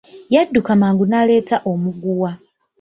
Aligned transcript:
Yadduka 0.33 0.71
mangu 0.81 1.03
naleeta 1.05 1.57
omuguwa. 1.71 2.31